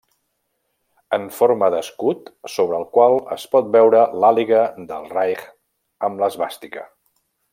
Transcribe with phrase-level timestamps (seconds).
[1.17, 5.47] En forma d'escut, sobre el qual es pot veure l'àliga del Reich
[6.09, 6.89] amb l'esvàstica.